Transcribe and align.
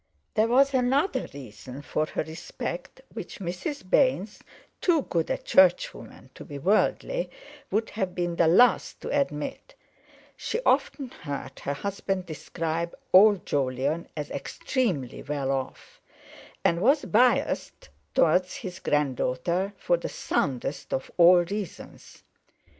There 0.33 0.47
was 0.47 0.73
another 0.73 1.27
reason 1.31 1.83
for 1.83 2.07
her 2.07 2.23
respect 2.23 3.01
which 3.13 3.37
Mrs. 3.37 3.87
Baynes, 3.87 4.39
too 4.81 5.03
good 5.03 5.29
a 5.29 5.37
churchwoman 5.37 6.31
to 6.33 6.43
be 6.43 6.57
worldly, 6.57 7.29
would 7.69 7.91
have 7.91 8.15
been 8.15 8.35
the 8.37 8.47
last 8.47 8.99
to 9.01 9.09
admit—she 9.09 10.59
often 10.65 11.09
heard 11.11 11.59
her 11.59 11.75
husband 11.75 12.25
describe 12.25 12.95
old 13.13 13.45
Jolyon 13.45 14.07
as 14.17 14.31
extremely 14.31 15.21
well 15.21 15.51
off, 15.51 16.01
and 16.65 16.81
was 16.81 17.05
biassed 17.05 17.89
towards 18.15 18.55
his 18.55 18.79
granddaughter 18.79 19.71
for 19.77 19.97
the 19.97 20.09
soundest 20.09 20.95
of 20.95 21.11
all 21.17 21.43
reasons. 21.43 22.23